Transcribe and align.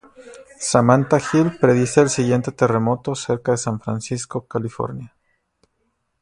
Samantha 0.59 1.19
Hill 1.19 1.59
predice 1.59 2.01
el 2.01 2.09
siguiente 2.09 2.51
terremoto 2.51 3.13
cerca 3.13 3.51
de 3.51 3.59
San 3.59 3.79
Francisco, 3.79 4.47
California. 4.47 5.15